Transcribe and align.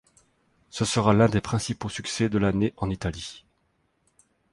Ce 0.71 0.83
sera 0.83 1.13
l'un 1.13 1.29
des 1.29 1.41
principaux 1.41 1.87
succès 1.87 2.27
de 2.27 2.39
l'année 2.39 2.73
en 2.77 2.89
Italie. 2.89 3.45